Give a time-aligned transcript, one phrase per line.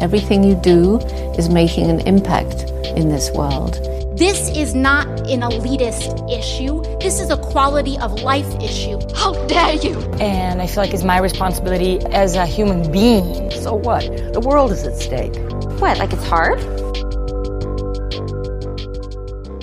[0.00, 0.98] Everything you do
[1.38, 3.74] is making an impact in this world.
[4.16, 6.82] This is not an elitist issue.
[7.00, 9.00] This is a quality of life issue.
[9.14, 9.98] How dare you?
[10.20, 13.50] And I feel like it's my responsibility as a human being.
[13.50, 14.04] So what?
[14.32, 15.34] The world is at stake.
[15.80, 16.60] What, like it's hard?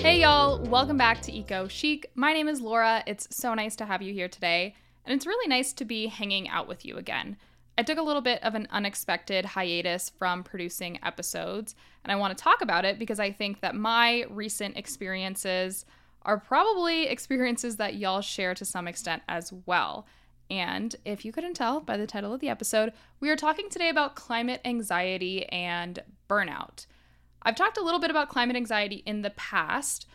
[0.02, 2.12] Hey y'all, welcome back to Eco Chic.
[2.16, 3.04] My name is Laura.
[3.07, 4.75] It's so nice to have you here today,
[5.05, 7.38] and it's really nice to be hanging out with you again.
[7.77, 11.73] I took a little bit of an unexpected hiatus from producing episodes,
[12.04, 15.86] and I want to talk about it because I think that my recent experiences
[16.23, 20.05] are probably experiences that y'all share to some extent as well.
[20.49, 22.91] And if you couldn't tell by the title of the episode,
[23.21, 25.99] we are talking today about climate anxiety and
[26.29, 26.85] burnout.
[27.43, 30.07] I've talked a little bit about climate anxiety in the past,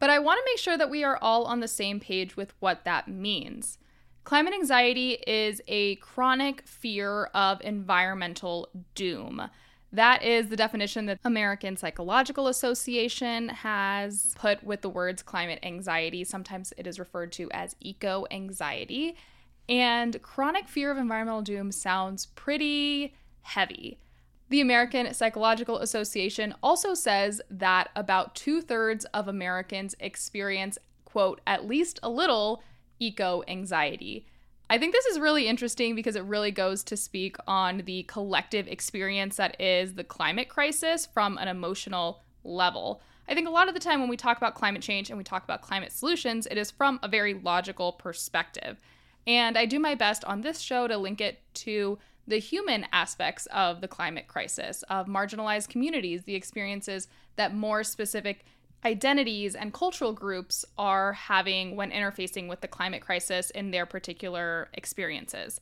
[0.00, 2.52] but I want to make sure that we are all on the same page with
[2.58, 3.78] what that means.
[4.24, 9.50] Climate anxiety is a chronic fear of environmental doom.
[9.92, 16.24] That is the definition that American Psychological Association has put with the words climate anxiety.
[16.24, 19.14] Sometimes it is referred to as eco anxiety.
[19.68, 23.98] And chronic fear of environmental doom sounds pretty heavy.
[24.48, 31.68] The American Psychological Association also says that about two thirds of Americans experience, quote, at
[31.68, 32.62] least a little
[33.04, 34.26] eco anxiety.
[34.70, 38.66] I think this is really interesting because it really goes to speak on the collective
[38.66, 43.02] experience that is the climate crisis from an emotional level.
[43.28, 45.24] I think a lot of the time when we talk about climate change and we
[45.24, 48.80] talk about climate solutions, it is from a very logical perspective.
[49.26, 53.46] And I do my best on this show to link it to the human aspects
[53.46, 58.44] of the climate crisis, of marginalized communities, the experiences that more specific
[58.84, 64.68] identities and cultural groups are having when interfacing with the climate crisis in their particular
[64.74, 65.60] experiences.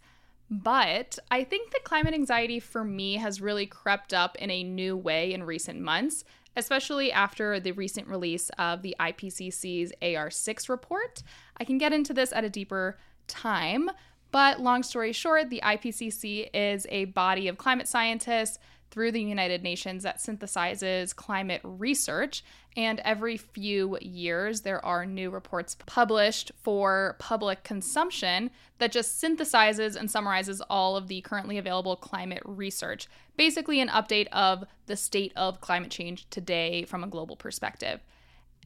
[0.50, 4.96] But I think that climate anxiety for me has really crept up in a new
[4.96, 6.24] way in recent months,
[6.56, 11.22] especially after the recent release of the IPCC's AR6 report.
[11.56, 13.90] I can get into this at a deeper time,
[14.30, 18.58] but long story short, the IPCC is a body of climate scientists
[18.92, 22.44] through the United Nations that synthesizes climate research.
[22.76, 29.96] And every few years, there are new reports published for public consumption that just synthesizes
[29.96, 33.08] and summarizes all of the currently available climate research.
[33.36, 38.00] Basically, an update of the state of climate change today from a global perspective.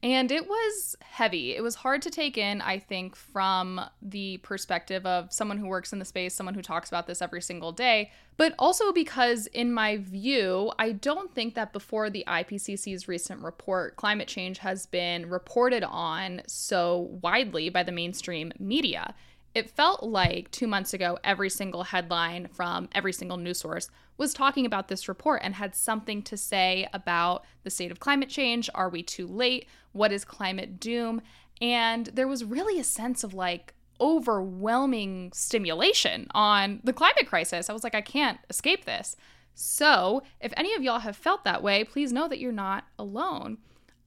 [0.03, 1.57] And it was heavy.
[1.57, 5.93] It was hard to take in, I think, from the perspective of someone who works
[5.93, 9.73] in the space, someone who talks about this every single day, but also because, in
[9.73, 15.31] my view, I don't think that before the IPCC's recent report, climate change has been
[15.31, 19.15] reported on so widely by the mainstream media.
[19.57, 24.35] It felt like two months ago, every single headline from every single news source was
[24.35, 28.69] talking about this report and had something to say about the state of climate change.
[28.75, 29.67] Are we too late?
[29.93, 31.23] What is climate doom?
[31.63, 37.71] And there was really a sense of like overwhelming stimulation on the climate crisis.
[37.71, 39.17] I was like, I can't escape this.
[39.55, 43.57] So, if any of y'all have felt that way, please know that you're not alone.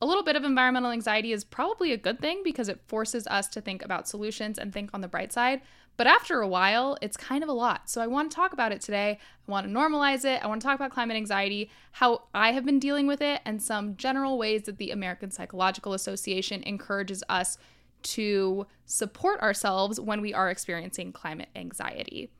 [0.02, 3.50] A little bit of environmental anxiety is probably a good thing because it forces us
[3.50, 5.62] to think about solutions and think on the bright side.
[5.98, 7.90] But after a while, it's kind of a lot.
[7.90, 9.20] So I want to talk about it today.
[9.46, 10.42] I want to normalize it.
[10.42, 13.62] I want to talk about climate anxiety, how I have been dealing with it, and
[13.62, 17.58] some general ways that the American Psychological Association encourages us
[18.02, 22.32] to support ourselves when we are experiencing climate anxiety.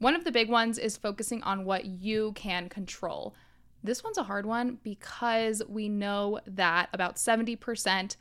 [0.00, 3.36] One of the big ones is focusing on what you can control.
[3.82, 8.16] This one's a hard one because we know that about 70%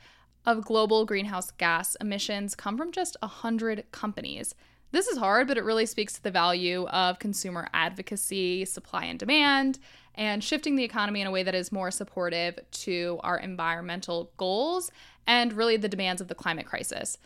[0.45, 4.55] of global greenhouse gas emissions come from just 100 companies.
[4.91, 9.19] This is hard, but it really speaks to the value of consumer advocacy, supply and
[9.19, 9.79] demand,
[10.15, 14.91] and shifting the economy in a way that is more supportive to our environmental goals
[15.27, 17.17] and really the demands of the climate crisis.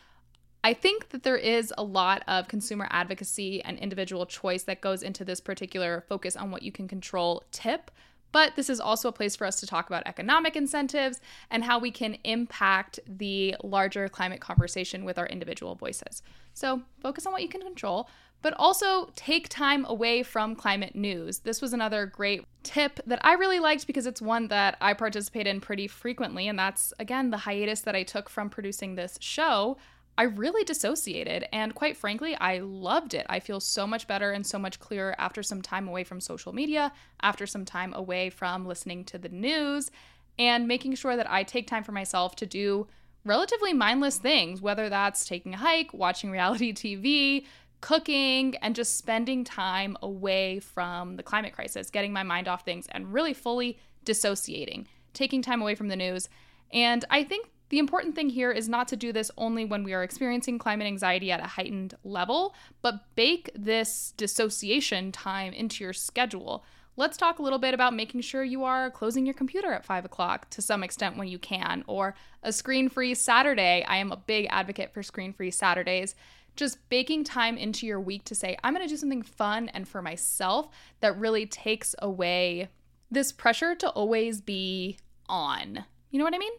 [0.66, 5.04] I think that there is a lot of consumer advocacy and individual choice that goes
[5.04, 7.92] into this particular focus on what you can control tip.
[8.34, 11.80] But this is also a place for us to talk about economic incentives and how
[11.80, 16.22] we can impact the larger climate conversation with our individual voices.
[16.54, 18.10] So, focus on what you can control,
[18.42, 21.40] but also take time away from climate news.
[21.40, 25.48] This was another great tip that I really liked because it's one that I participate
[25.48, 26.48] in pretty frequently.
[26.48, 29.78] And that's, again, the hiatus that I took from producing this show.
[30.18, 31.48] I really dissociated.
[31.52, 33.26] And quite frankly, I loved it.
[33.30, 36.54] I feel so much better and so much clearer after some time away from social
[36.54, 39.90] media, after some time away from listening to the news,
[40.38, 42.88] and making sure that I take time for myself to do
[43.26, 47.46] relatively mindless things, whether that's taking a hike, watching reality TV,
[47.82, 52.88] cooking and just spending time away from the climate crisis, getting my mind off things
[52.92, 56.30] and really fully dissociating, taking time away from the news.
[56.72, 59.94] And I think the important thing here is not to do this only when we
[59.94, 62.54] are experiencing climate anxiety at a heightened level,
[62.84, 66.64] but bake this dissociation time into your schedule.
[66.98, 70.06] Let's talk a little bit about making sure you are closing your computer at five
[70.06, 73.84] o'clock to some extent when you can, or a screen free Saturday.
[73.88, 76.14] I am a big advocate for screen free Saturdays.
[76.56, 80.04] Just baking time into your week to say, I'm gonna do something fun and for
[80.04, 80.68] myself
[81.00, 82.70] that really takes away
[83.10, 85.86] this pressure to always be on.
[86.12, 86.54] You know what I mean?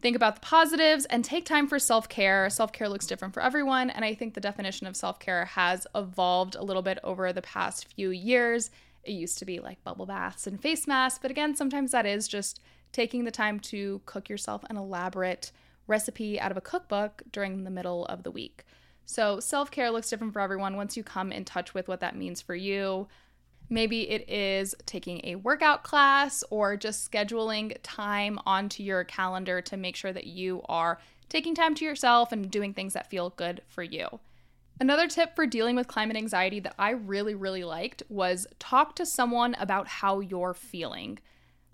[0.00, 2.48] Think about the positives and take time for self care.
[2.50, 5.86] Self care looks different for everyone, and I think the definition of self care has
[5.94, 8.70] evolved a little bit over the past few years.
[9.02, 12.28] It used to be like bubble baths and face masks, but again, sometimes that is
[12.28, 12.60] just
[12.92, 15.50] taking the time to cook yourself an elaborate
[15.88, 18.64] recipe out of a cookbook during the middle of the week.
[19.04, 22.14] So, self care looks different for everyone once you come in touch with what that
[22.14, 23.08] means for you.
[23.70, 29.76] Maybe it is taking a workout class or just scheduling time onto your calendar to
[29.76, 30.98] make sure that you are
[31.28, 34.20] taking time to yourself and doing things that feel good for you.
[34.80, 39.04] Another tip for dealing with climate anxiety that I really, really liked was talk to
[39.04, 41.18] someone about how you're feeling.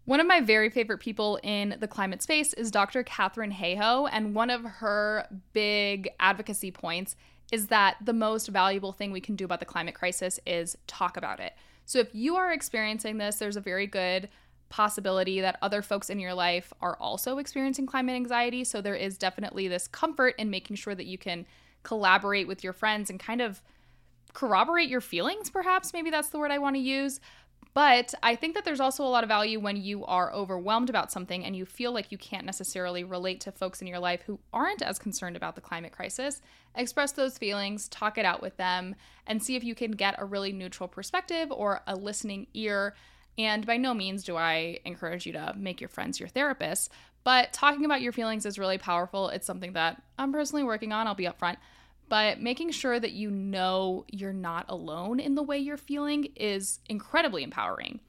[0.06, 3.02] One of my very favorite people in the climate space is Dr.
[3.02, 7.14] Katharine Hayhoe, and one of her big advocacy points
[7.52, 11.17] is that the most valuable thing we can do about the climate crisis is talk
[11.17, 11.55] about it.
[11.86, 14.28] So if you are experiencing this, there's a very good
[14.69, 18.64] possibility that other folks in your life are also experiencing climate anxiety.
[18.64, 21.46] So there is definitely this comfort in making sure that you can
[21.82, 23.62] collaborate with your friends and kind of
[24.32, 25.92] corroborate your feelings, perhaps.
[25.92, 27.20] Maybe that's the word I want to use.
[27.75, 31.11] But I think that there's also a lot of value when you are overwhelmed about
[31.11, 34.38] something and you feel like you can't necessarily relate to folks in your life who
[34.53, 36.41] aren't as concerned about the climate crisis.
[36.76, 38.94] Express those feelings, talk it out with them,
[39.26, 42.94] and see if you can get a really neutral perspective or a listening ear.
[43.37, 46.88] And by no means do I encourage you to make your friends your therapists,
[47.25, 49.31] but talking about your feelings is really powerful.
[49.31, 51.56] It's something that I'm personally working on, I'll be upfront
[52.09, 56.81] but making sure that you know you're not alone in the way you're feeling is
[56.89, 58.01] incredibly empowering.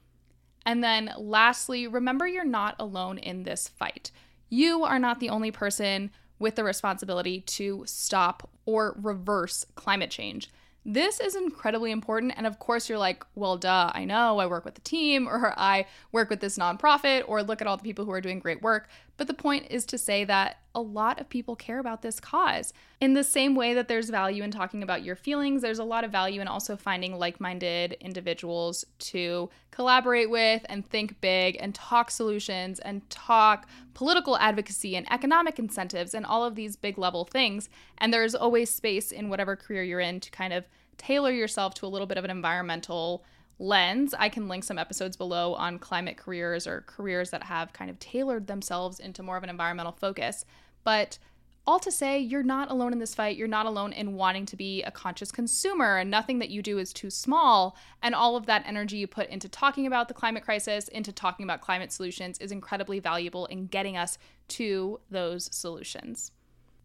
[0.64, 4.10] And then lastly, remember you're not alone in this fight.
[4.48, 10.50] You are not the only person with the responsibility to stop or reverse climate change.
[10.84, 12.34] This is incredibly important.
[12.36, 15.52] And of course, you're like, well, duh, I know I work with the team or
[15.56, 18.62] I work with this nonprofit or look at all the people who are doing great
[18.62, 18.88] work.
[19.16, 22.74] But the point is to say that a lot of people care about this cause.
[23.00, 26.04] In the same way that there's value in talking about your feelings, there's a lot
[26.04, 31.74] of value in also finding like minded individuals to collaborate with and think big and
[31.74, 37.24] talk solutions and talk political advocacy and economic incentives and all of these big level
[37.24, 37.70] things.
[37.96, 40.66] And there's always space in whatever career you're in to kind of
[40.98, 43.24] tailor yourself to a little bit of an environmental
[43.58, 44.14] lens.
[44.18, 47.98] I can link some episodes below on climate careers or careers that have kind of
[47.98, 50.44] tailored themselves into more of an environmental focus.
[50.84, 51.18] But
[51.66, 53.36] all to say, you're not alone in this fight.
[53.36, 56.78] You're not alone in wanting to be a conscious consumer, and nothing that you do
[56.78, 57.76] is too small.
[58.02, 61.42] And all of that energy you put into talking about the climate crisis, into talking
[61.42, 64.16] about climate solutions, is incredibly valuable in getting us
[64.48, 66.30] to those solutions.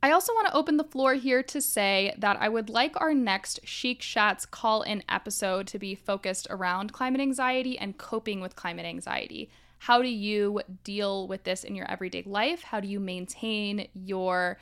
[0.04, 3.14] I also want to open the floor here to say that I would like our
[3.14, 8.56] next Chic Chats call in episode to be focused around climate anxiety and coping with
[8.56, 9.52] climate anxiety.
[9.78, 12.64] How do you deal with this in your everyday life?
[12.64, 14.58] How do you maintain your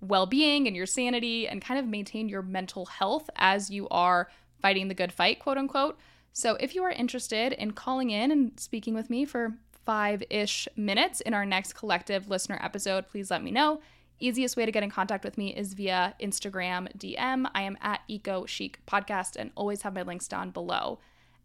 [0.00, 4.28] well being and your sanity and kind of maintain your mental health as you are
[4.62, 5.98] fighting the good fight, quote unquote?
[6.32, 10.68] So, if you are interested in calling in and speaking with me for five ish
[10.76, 13.80] minutes in our next collective listener episode, please let me know.
[14.20, 17.50] Easiest way to get in contact with me is via Instagram DM.
[17.54, 20.98] I am at Eco Chic Podcast and always have my links down below.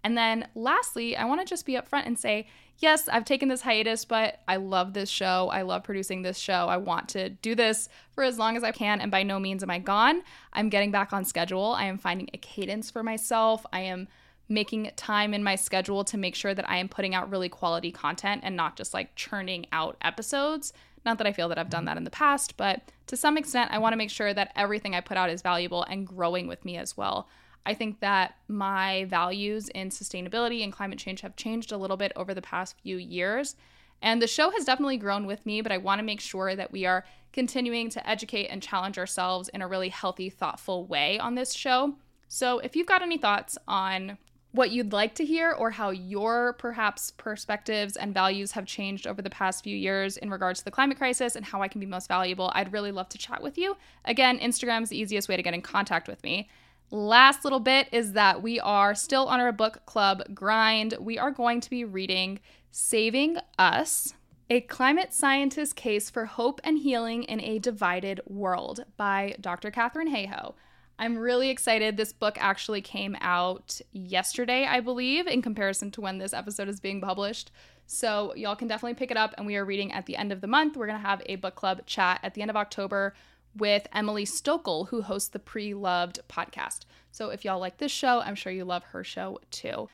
[0.03, 2.47] And then lastly, I want to just be upfront and say,
[2.77, 5.49] yes, I've taken this hiatus, but I love this show.
[5.51, 6.67] I love producing this show.
[6.67, 9.01] I want to do this for as long as I can.
[9.01, 10.21] And by no means am I gone.
[10.53, 11.73] I'm getting back on schedule.
[11.73, 13.65] I am finding a cadence for myself.
[13.73, 14.07] I am
[14.47, 17.91] making time in my schedule to make sure that I am putting out really quality
[17.91, 20.73] content and not just like churning out episodes.
[21.05, 23.71] Not that I feel that I've done that in the past, but to some extent,
[23.71, 26.65] I want to make sure that everything I put out is valuable and growing with
[26.65, 27.27] me as well.
[27.65, 32.11] I think that my values in sustainability and climate change have changed a little bit
[32.15, 33.55] over the past few years.
[34.01, 36.71] And the show has definitely grown with me, but I want to make sure that
[36.71, 41.35] we are continuing to educate and challenge ourselves in a really healthy, thoughtful way on
[41.35, 41.95] this show.
[42.27, 44.17] So if you've got any thoughts on
[44.51, 49.21] what you'd like to hear or how your perhaps perspectives and values have changed over
[49.21, 51.85] the past few years in regards to the climate crisis and how I can be
[51.85, 53.77] most valuable, I'd really love to chat with you.
[54.05, 56.49] Again, Instagram is the easiest way to get in contact with me.
[56.91, 60.95] Last little bit is that we are still on our book club grind.
[60.99, 62.39] We are going to be reading
[62.71, 64.15] Saving Us
[64.49, 69.69] A Climate Scientist's Case for Hope and Healing in a Divided World by Dr.
[69.69, 70.55] Katharine Hayhoe.
[70.99, 71.95] I'm really excited.
[71.95, 76.81] This book actually came out yesterday, I believe, in comparison to when this episode is
[76.81, 77.51] being published.
[77.87, 79.33] So, y'all can definitely pick it up.
[79.37, 80.75] And we are reading at the end of the month.
[80.75, 83.15] We're going to have a book club chat at the end of October
[83.55, 86.81] with Emily Stochl, who hosts the Pre Loved podcast.
[87.13, 89.87] So, if y'all like this show, I'm sure you love her show too.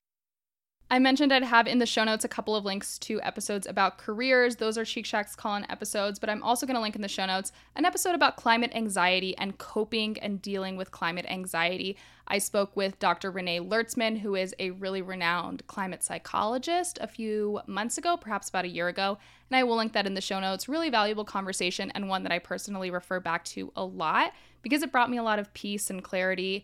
[0.91, 3.97] I mentioned I'd have in the show notes a couple of links to episodes about
[3.97, 4.57] careers.
[4.57, 7.07] Those are Chic Chats call in episodes, but I'm also going to link in the
[7.07, 11.97] show notes an episode about climate anxiety and coping and dealing with climate anxiety.
[12.27, 13.31] I spoke with Dr.
[13.31, 18.65] Renee Lertzman, who is a really renowned climate psychologist, a few months ago, perhaps about
[18.65, 19.17] a year ago,
[19.49, 20.69] and I will link that in the show notes.
[20.69, 24.91] Really valuable conversation and one that I personally refer back to a lot because it
[24.91, 26.63] brought me a lot of peace and clarity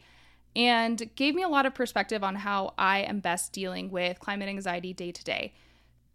[0.55, 4.50] and gave me a lot of perspective on how I am best dealing with climate
[4.50, 5.53] anxiety day to day.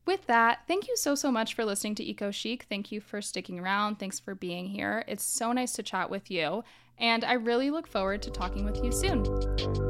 [0.04, 2.64] With that, thank you so, so much for listening to Eco Chic.
[2.68, 3.98] Thank you for sticking around.
[3.98, 5.04] Thanks for being here.
[5.08, 6.62] It's so nice to chat with you,
[6.96, 9.85] and I really look forward to talking with you soon.